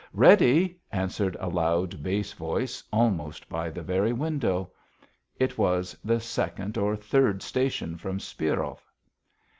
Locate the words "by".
3.47-3.69